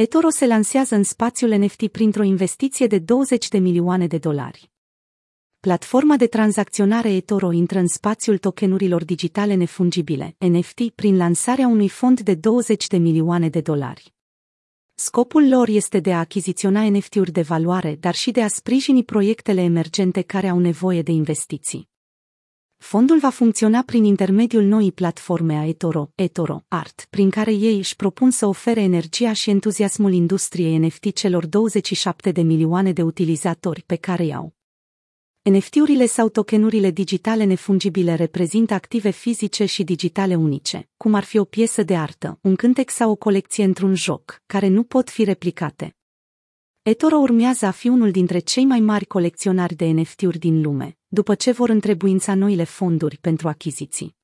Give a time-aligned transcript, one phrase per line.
[0.00, 4.70] eToro se lansează în spațiul NFT printr-o investiție de 20 de milioane de dolari.
[5.60, 12.20] Platforma de tranzacționare eToro intră în spațiul tokenurilor digitale nefungibile, NFT, prin lansarea unui fond
[12.20, 14.14] de 20 de milioane de dolari.
[14.94, 19.60] Scopul lor este de a achiziționa NFT-uri de valoare, dar și de a sprijini proiectele
[19.62, 21.87] emergente care au nevoie de investiții.
[22.78, 27.96] Fondul va funcționa prin intermediul noii platforme a eToro, eToro Art, prin care ei își
[27.96, 33.96] propun să ofere energia și entuziasmul industriei NFT celor 27 de milioane de utilizatori pe
[33.96, 34.54] care i-au.
[35.42, 41.44] NFT-urile sau tokenurile digitale nefungibile reprezintă active fizice și digitale unice, cum ar fi o
[41.44, 45.96] piesă de artă, un cântec sau o colecție într-un joc, care nu pot fi replicate.
[46.82, 51.34] eToro urmează a fi unul dintre cei mai mari colecționari de NFT-uri din lume, după
[51.34, 54.16] ce vor întrebuința noile fonduri pentru achiziții.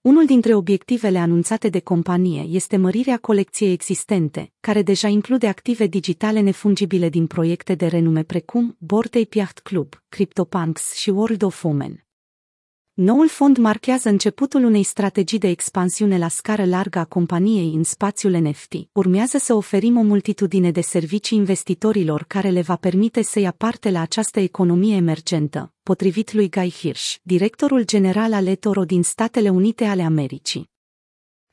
[0.00, 6.40] Unul dintre obiectivele anunțate de companie este mărirea colecției existente, care deja include active digitale
[6.40, 12.06] nefungibile din proiecte de renume precum Bored Ape Yacht Club, CryptoPunks și World of Women.
[12.94, 18.32] Noul fond marchează începutul unei strategii de expansiune la scară largă a companiei în spațiul
[18.32, 18.74] NFT.
[18.92, 23.90] Urmează să oferim o multitudine de servicii investitorilor care le va permite să ia parte
[23.90, 29.84] la această economie emergentă, potrivit lui Guy Hirsch, directorul general al eToro din Statele Unite
[29.84, 30.70] ale Americii.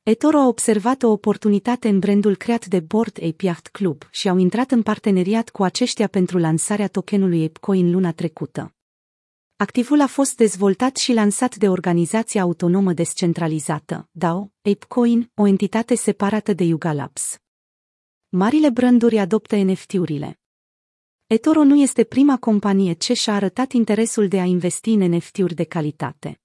[0.04, 4.38] eToro a observat o oportunitate în brandul creat de Board Ape Yacht Club și au
[4.38, 8.74] intrat în parteneriat cu aceștia pentru lansarea tokenului ApeCoin luna trecută.
[9.62, 16.54] Activul a fost dezvoltat și lansat de organizația autonomă descentralizată, DAO, ApeCoin, o entitate separată
[16.54, 17.38] de Yuga Labs.
[18.30, 20.40] Marile branduri adoptă NFT-urile.
[21.28, 25.64] eToro nu este prima companie ce și-a arătat interesul de a investi în NFT-uri de
[25.64, 26.42] calitate.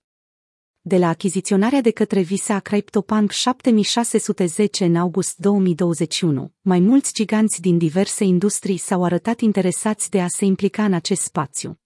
[0.81, 7.79] De la achiziționarea de către Visa CryptoPunk 7610 în august 2021, mai mulți giganți din
[7.79, 11.79] diverse industrii s-au arătat interesați de a se implica în acest spațiu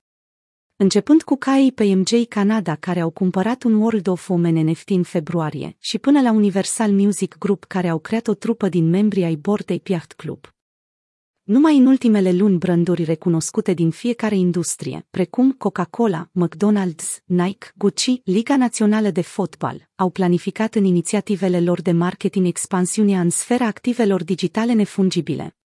[0.81, 5.03] începând cu caii pe MJ Canada care au cumpărat un World of Women NFT în
[5.03, 9.35] februarie și până la Universal Music Group care au creat o trupă din membrii ai
[9.35, 10.47] Bordei Piacht Club.
[11.43, 18.57] Numai în ultimele luni branduri recunoscute din fiecare industrie, precum Coca-Cola, McDonald's, Nike, Gucci, Liga
[18.57, 24.73] Națională de Fotbal, au planificat în inițiativele lor de marketing expansiunea în sfera activelor digitale
[24.73, 25.57] nefungibile.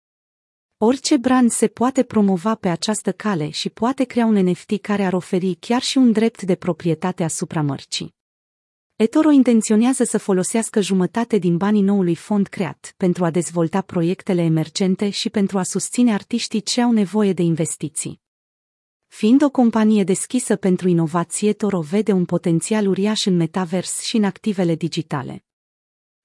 [0.85, 5.13] Orice brand se poate promova pe această cale și poate crea un NFT care ar
[5.13, 8.15] oferi chiar și un drept de proprietate asupra mărcii.
[8.95, 15.09] eToro intenționează să folosească jumătate din banii noului fond creat pentru a dezvolta proiectele emergente
[15.09, 18.21] și pentru a susține artiștii ce au nevoie de investiții.
[19.07, 24.23] Fiind o companie deschisă pentru inovație, eToro vede un potențial uriaș în metavers și în
[24.23, 25.43] activele digitale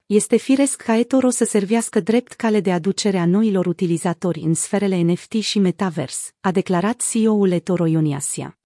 [0.09, 5.01] este firesc ca eToro să servească drept cale de aducere a noilor utilizatori în sferele
[5.01, 8.58] NFT și Metavers, a declarat CEO-ul eToro Ioniasia.